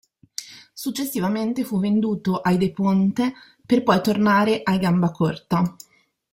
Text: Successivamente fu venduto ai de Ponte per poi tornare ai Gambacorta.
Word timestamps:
Successivamente 0.73 1.63
fu 1.63 1.79
venduto 1.79 2.39
ai 2.39 2.57
de 2.57 2.71
Ponte 2.71 3.33
per 3.63 3.83
poi 3.83 4.01
tornare 4.01 4.61
ai 4.63 4.79
Gambacorta. 4.79 5.75